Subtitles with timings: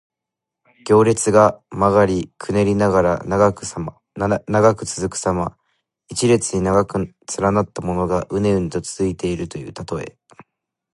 [0.83, 5.55] 行列が曲がりくねりながら長く続くさま。
[6.09, 7.15] 一列に長く連
[7.53, 10.17] なったものが、うねうねと続いているというたとえ。